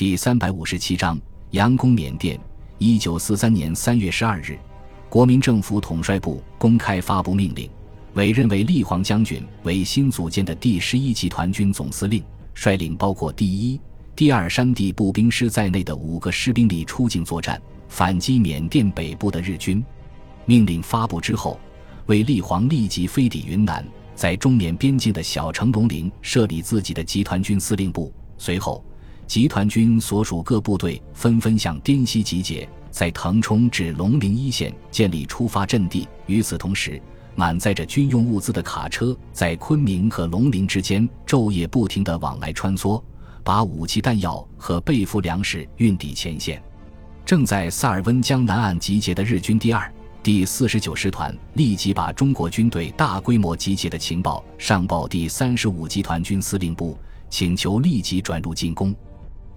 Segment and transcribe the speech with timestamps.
[0.00, 1.20] 第三百五十七章
[1.52, 2.40] 佯攻缅甸。
[2.78, 4.58] 一九四三年三月十二日，
[5.10, 7.68] 国民政府统帅部公开发布命令，
[8.14, 12.24] 委任为立煌将军为新组建的第十一集团军总司令，
[12.54, 13.78] 率领包括第一、
[14.16, 19.84] 第二山地步兵师在内的五个师兵力出境作战，反击缅甸北部的日军。
[20.46, 21.60] 命令发布之后，
[22.06, 23.86] 为立煌立即飞抵云南。
[24.14, 28.10] 在中缅边境的小城龙陵设立自己的集团军司令部。
[28.38, 28.82] 随后，
[29.30, 36.08] 集团军所属各部队纷纷向滇西集结，在腾冲至龙陵一线建立出发阵地。
[36.26, 37.00] 与此同时，
[37.36, 43.00] 满载着军用物资的卡车在昆明和龙陵之间昼夜不停地往来穿梭，
[43.44, 46.60] 把武器弹药和备付粮食运抵前线。
[47.24, 49.88] 正在萨尔温江南岸集结的日军第二。
[50.24, 58.92] 第四十九师团立即把中国军队大规模集结的情报上报第三十五集团军司令部，请求立即转入进攻。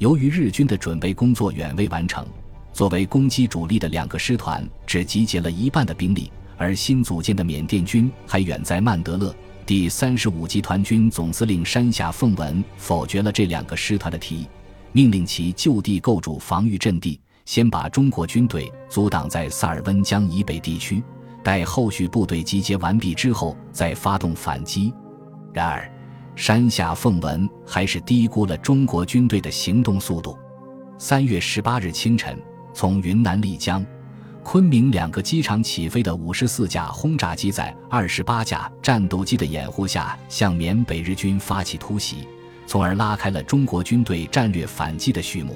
[0.00, 2.26] 由于日军的准备工作远未完成，
[2.72, 9.34] 作为攻击主力的两个师团只集结了一半的兵力，而新组建的缅甸军还远在曼德勒。
[9.66, 14.48] 第三十五集团军总司令山下奉文否决了这两个师团的提议，
[14.92, 17.20] 命令其就地构筑防御阵地。
[17.44, 21.02] 先把中国军队阻挡在萨尔温江以北地区，
[21.44, 24.94] 待后续部队集结完毕之后再发动反击。
[25.52, 25.92] 然而，
[26.40, 30.38] 山下奉文还是低估了中国军队的行动速度。
[30.96, 32.34] 三月十八日清晨，
[32.72, 33.84] 从云南丽江、
[34.42, 42.26] 昆明两个机场起飞的五十四架轰炸机，在二十八架战斗机的掩护下，向缅北日军发起突袭，
[42.66, 45.54] 从而拉开了中国军队战略反击的序幕。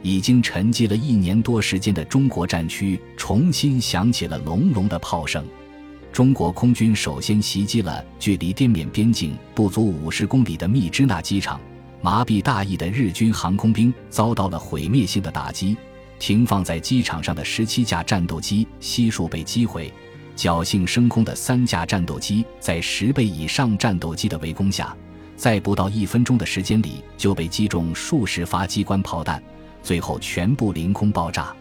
[0.00, 5.44] 已经沉寂了一年多时间的中国战区重新响起了隆隆的炮声。
[6.16, 11.60] 中国空军首先袭击了距离滇缅边境不足五十公里的密支那机场，
[12.00, 15.76] 麻痹大意的日军航空兵遭到了毁灭性的打击。
[16.18, 19.92] 停放在机场上的十七架战斗机悉数被击毁，
[20.34, 24.96] 侥幸升空的三架战斗机在十倍以上战斗机的围攻下，
[25.36, 29.42] 在不到一分钟的时间里就被击中数十发机关炮弹。
[29.82, 31.54] 最后全部凌空爆炸，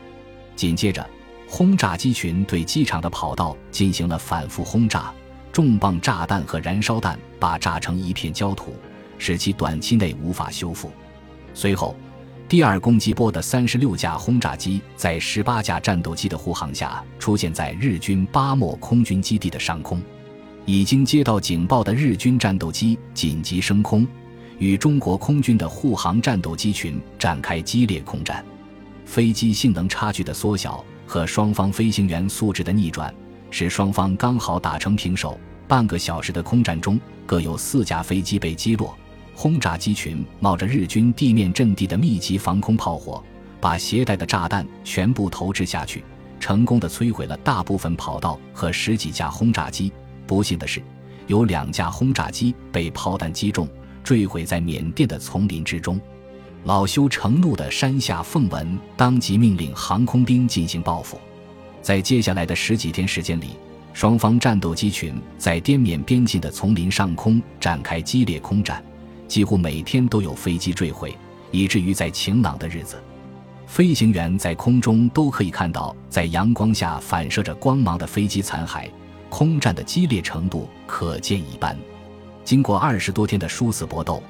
[0.55, 1.05] 紧接着，
[1.47, 5.13] 轰炸机群对机场的跑道进行了反复轰炸，
[5.51, 8.75] 重磅炸弹和燃烧弹把炸成一片焦土，
[9.17, 10.91] 使其短期内无法修复。
[11.53, 11.95] 随后，
[12.49, 20.01] 第二攻击波的三十六架轰炸机在十八架战斗机的护航下，出现在日军巴莫空军基地的上空。
[20.65, 24.05] 已经接到警报的日军战斗机紧急升空。
[24.57, 28.43] 与中国空军的护航战斗机群展开激烈空战，
[29.05, 33.13] 飞机性能差距的缩小和双方飞行员素质的逆转，
[33.51, 35.39] 使双方刚好打成平手。
[35.67, 38.95] 半个小时的空战中，各有四架飞机被击落，
[39.33, 43.23] 轰炸机群冒着日军地面阵地的密集防空炮火，
[43.59, 46.03] 把携带的炸弹全部投掷下去，
[46.39, 49.91] 成功的摧毁了大部分跑道和十几架轰炸机。
[50.27, 50.81] 不幸的是，
[51.27, 53.67] 有两架轰炸机被炮弹击中。
[54.03, 55.99] 坠毁在缅甸的丛林之中，
[56.67, 61.19] 恼羞成怒的山下奉文当即命令航空兵进行报复。
[61.79, 63.51] 在接下来的十几天时间里，
[63.93, 68.83] 双方战斗机群在滇缅边境的丛林上空展开激烈空战，
[69.27, 71.15] 几乎每天都有飞机坠毁，
[71.51, 72.99] 以至于在晴朗的日子，
[73.67, 78.89] 飞行员在空中都可以看到在阳光下反射着光芒的飞机残骸。
[79.29, 81.77] 空战的激烈程度可见一斑。
[82.43, 84.23] 经过二十多天的殊死搏斗，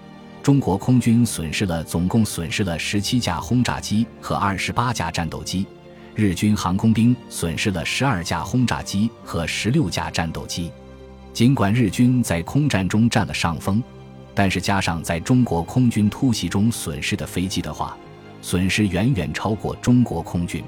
[0.46, 5.66] 中国空军损失了总共损失了十七架轰炸机和二十八架战斗机，
[6.14, 10.72] 日军航空兵损失了十二架轰炸机和十六架战斗机。
[11.34, 13.82] 尽管日军在空战中占了上风，
[14.36, 17.98] 但是加上在中国空军突袭中损失的飞机的话，
[18.40, 20.64] 损失远远超过中国空军。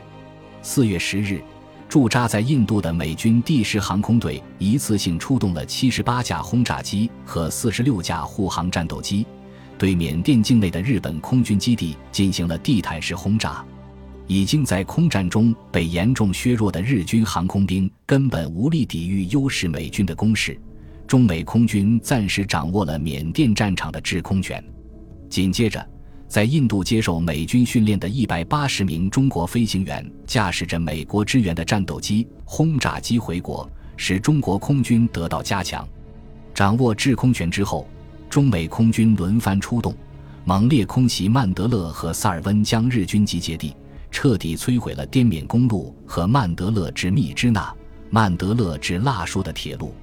[0.63, 1.39] 四月十日。
[1.89, 9.25] 驻扎在印度的美军第十航空队一次性出动了七十八架轰炸机和四十六架护航战斗机，
[9.77, 13.63] 对缅甸境内的日本空军基地进行了地毯式轰炸。
[14.27, 20.59] 已经在空战中被严重削弱的日军航空兵根本无力抵御优势美军的攻势，
[21.07, 24.63] 中美空军暂时掌握了缅甸战场的制空权。
[25.29, 25.88] 紧接着。
[26.30, 33.65] 在印度接受美军训练的一百八十名中国飞行员，驾驶着美国支援的战斗机、轰炸机回国，
[33.95, 35.88] 使中国空军得到加强。
[36.53, 37.88] 掌握制空权之后，
[38.29, 39.95] 中美空军轮番出动，
[40.45, 43.75] 猛烈空袭曼德勒和萨尔温江日军集结地，
[44.12, 47.74] 彻底摧毁了滇缅公路和曼德勒至密支那、
[48.09, 49.94] 曼德勒至腊戍的铁路。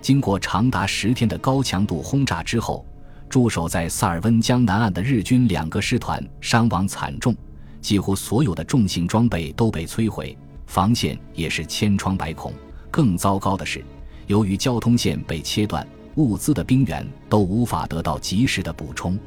[0.00, 2.84] 经过长达十天的高强度轰炸之后。
[3.28, 7.34] 驻守在萨尔温江南岸的日军两个师团伤亡惨重，
[7.80, 10.36] 几乎所有的重型装备都被摧毁，
[10.66, 12.52] 防线也是千疮百孔。
[12.90, 13.82] 更糟糕的是，
[14.26, 15.86] 由于交通线被切断，
[16.16, 19.18] 物资的兵源都无法得到及时的补充。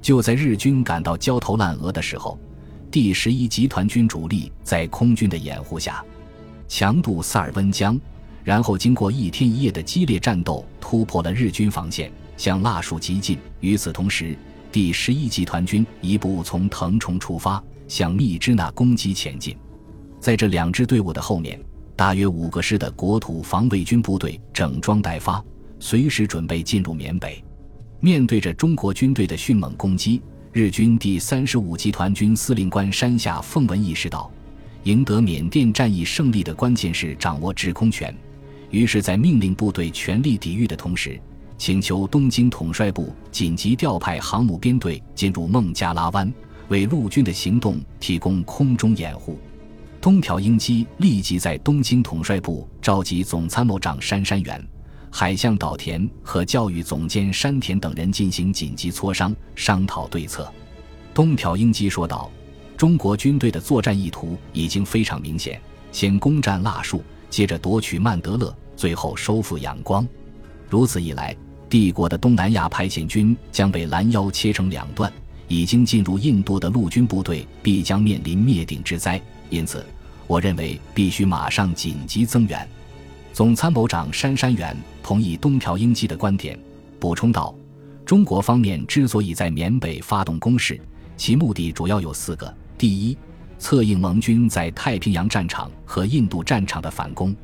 [0.00, 2.38] 就在日军感到焦头烂额的时候，
[2.90, 6.04] 第十一集团军主力在空军的掩护下，
[6.68, 8.00] 强渡萨尔温江，
[8.42, 12.10] 然后经过一天一夜的激烈战斗，突破了日军防线。
[12.38, 13.38] 向腊戍急进。
[13.60, 14.36] 与此同时，
[14.72, 19.56] 第十一集团军一部从腾冲出发，向密支那攻击前进。
[20.18, 21.60] 在这两支队伍的后面，
[21.94, 25.44] 大约五个师的国土防卫军部队整装待发，
[25.82, 27.42] 随时准备进入缅北。
[27.98, 34.30] 面对着中国军队的迅猛攻击，日军第三十五集团军司令官山下奉文意识到，
[34.84, 38.16] 赢得缅甸战役胜利的关键是掌握制空权。
[38.70, 41.20] 于是，在命令部队全力抵御的同时，
[41.58, 46.32] 请求东京统帅部紧急调派航母编队进入孟加拉湾，
[46.68, 49.36] 为陆军的行动提供空中掩护。
[50.00, 54.64] 东条英机立即在东京统帅部召集总参谋长杉山元、
[55.14, 60.50] 海相岛田和教育总监山田等人进行紧急磋商，商讨对策。
[61.12, 62.30] 东条英机说道
[62.78, 65.60] ：“中国军队的作战意图已经非常明显，
[65.92, 66.98] 先攻占腊戍，
[67.28, 70.08] 接着夺取曼德勒，最后收复仰光。
[70.70, 71.36] 如此一来。”
[71.68, 75.10] 帝国的东南亚派遣军将被拦腰切成两段，
[75.48, 79.18] 已经进入印度的陆军部队必将面临灭顶之灾。
[79.48, 79.82] 因此，
[80.26, 82.68] 我认为必须马上紧急增援。
[83.32, 86.58] 总参谋长杉山元同意东条英机的观点，
[87.00, 87.54] 补充道
[88.04, 90.80] ：“中国方面之所以在缅北发动攻势，
[91.16, 93.16] 其目的主要有四个：第一，
[93.58, 97.34] 策应盟军在太平洋战场和印度战场的反攻。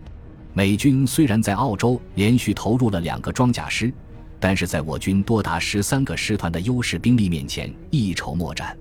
[0.53, 3.93] 美军虽然在澳洲连续投入了两个装甲师。”
[4.41, 8.79] 但是在我军多达十三个师团的优势兵力面前一筹莫展，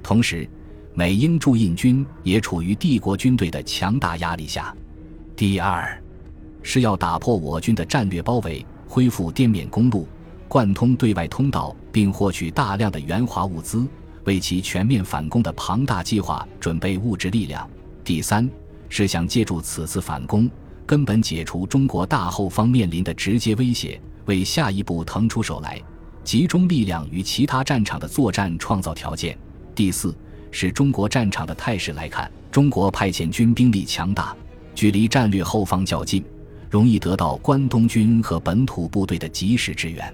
[0.00, 0.48] 同时，
[0.94, 4.72] 美英驻印军也处于帝国军队的强大压力下。
[5.34, 6.00] 第二，
[6.62, 10.06] 是要打破我军的战略包围，恢复滇缅公路，
[10.48, 13.86] 贯通对外通道，并获取大量的援华物资，
[14.24, 17.68] 为其全面反攻的庞大计划准备物质力量。
[18.04, 18.48] 第三，
[18.88, 20.50] 是想借助此次反攻，
[20.86, 24.00] 根本解除中国大后方面临的直接威胁。
[24.26, 25.80] 为下一步腾出手来，
[26.22, 29.36] 集中力量与其他战场的作战创造条件。
[29.74, 30.14] 第四，
[30.52, 34.36] 是中国战场的态势来看，中国派遣军兵力强大，
[34.76, 36.22] 距离战略后方较近，
[36.72, 40.10] 容易得到关东军和本土部队的及时支援。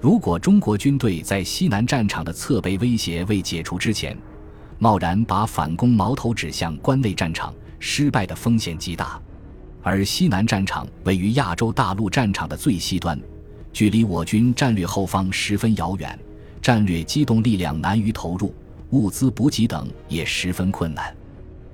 [0.00, 4.16] 如果中国军队在西南战场的侧背威胁未解除之前，
[4.78, 9.20] 贸然把反攻矛头指向关内战场，失败的风险极大。
[9.82, 13.20] 而西南战场位于亚洲大陆战场的最西端。
[13.70, 16.18] 距离我军战略后方十分遥远，
[16.62, 18.54] 战略机动力量难于投入，
[18.92, 21.14] 物资补给等也十分困难。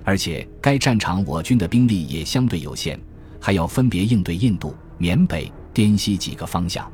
[0.03, 2.99] 而且该战场我军的兵力也相对有限，
[3.41, 6.91] 还要分别应对印度、缅北、滇西几个方向，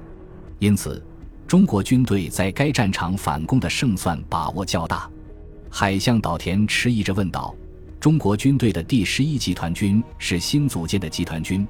[0.58, 1.04] 因此
[1.46, 5.10] 中国军队在该战场反攻的胜算把握较大。
[5.70, 7.54] 海相岛田迟疑着问道
[7.98, 11.66] ：“中国军队的第十一集团军是新组建的集团军，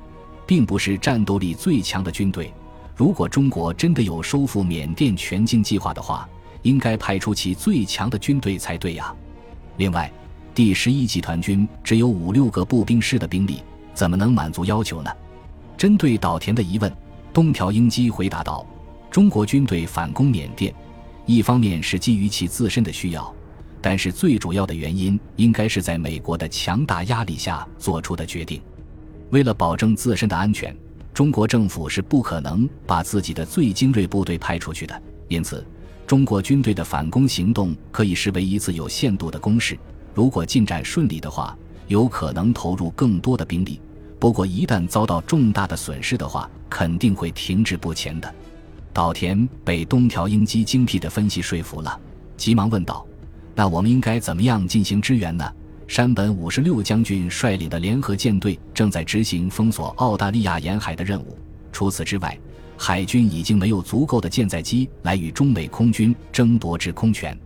[0.47, 2.53] 并不是战斗力最强的军队。”
[2.97, 6.29] 如果中国真的有收复缅甸全境计划的话，
[6.63, 9.13] 应该派出其最强的军队才对呀。
[9.79, 10.09] 另外，
[10.55, 13.61] 第十一集团军只有五六个步兵师的兵力，
[13.95, 15.11] 怎么能满足要求呢？
[15.77, 16.93] 针对岛田的疑问，
[17.33, 18.67] 东条英机回答道
[19.11, 20.75] ：“中国军队反攻缅甸，
[21.25, 23.35] 一方面是基于其自身的需要，
[23.81, 28.61] 但是最主要的原因应该是在美国的强大压力下做出的决定。
[29.31, 30.75] 为了保证自身的安全。”
[31.15, 35.65] 中国政府是不可能把自己的最精锐部队派出去的，因此，
[36.09, 39.79] 中国军队的反攻行动可以视为一次有限度的攻势。
[40.13, 43.81] 如果进展顺利的话，有可能投入更多的兵力；
[44.19, 48.35] 不过，一旦遭到重大的损失的话，肯定会停滞不前的。
[48.93, 52.01] 岛田被东条英机精辟的分析说服了，
[52.37, 53.05] 急忙问道
[53.55, 55.45] ：“那我们应该怎么样进行支援呢？”
[55.87, 61.37] 山本五十六将军率领的联合舰队正在执行封锁澳大利亚沿海的任务。
[61.73, 62.39] 除此之外，
[62.79, 67.39] 海军已经没有足够的舰载机来与中美空军争夺制空权。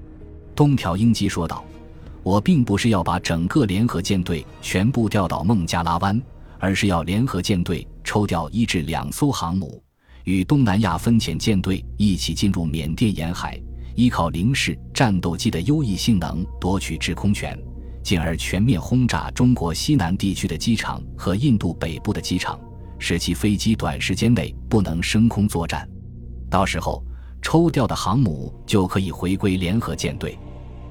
[0.54, 1.64] 东条英机说道
[2.28, 6.20] ：“我并不是要把整个联合舰队全部调到孟加拉湾，
[6.58, 9.82] 而是要联合舰队抽调一至两艘航母，
[10.24, 13.58] 与东南亚分遣舰队一起进入缅甸沿海，
[13.94, 17.58] 依靠零式战斗机的优异性能夺取制空权。”
[18.04, 22.60] 进而全面轰炸中国西南地区的机场和印度北部的机场，
[22.98, 25.88] 使其飞机短时间内不能升空作战。
[26.50, 27.02] 到时候，
[27.40, 30.38] 抽调的航母就可以回归联合舰队。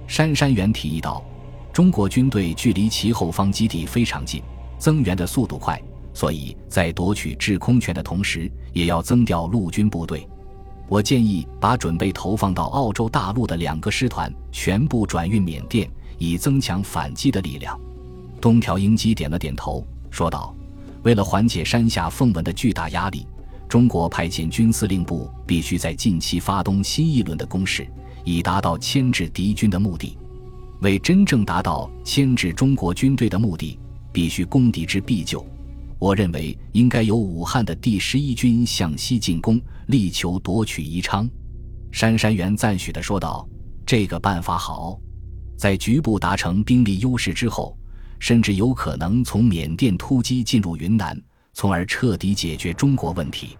[0.08, 1.22] 杉山元提议道
[1.74, 4.42] ：“中国军队距离其后方基地非常近，
[4.80, 5.80] 增援的速度快，
[6.14, 10.28] 所以在夺取制空权的同时，也要增调陆军部队。
[10.88, 17.78] 我建议把准备投放到澳洲大陆的两个师团全部转运缅甸，以增强反击的力量。”
[18.40, 20.56] 东条英机点了点头，说道
[21.04, 23.28] ：“为了缓解山下奉文的巨大压力，
[23.68, 27.86] 中国派遣军司令部必须在近期发动新一轮的攻势。”
[28.27, 30.17] 以达到牵制敌军的目的。
[30.81, 33.79] 为真正达到牵制中国军队的目的，
[34.12, 35.43] 必须攻敌之必救。
[35.98, 41.27] 我认为应该由武汉的第十一军向西进攻，力求夺取宜昌。
[41.89, 43.48] 杉山元赞许地说道
[43.88, 45.00] ：“这个办法好，
[45.57, 47.75] 在局部达成兵力优势之后，
[48.19, 51.19] 甚至有可能从缅甸突击进入云南，
[51.53, 53.57] 从而彻底解决中国问题。”